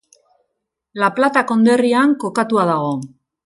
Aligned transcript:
La 1.03 1.11
Plata 1.19 1.45
konderrian 1.53 2.19
kokatua 2.27 2.69
dago. 2.75 2.93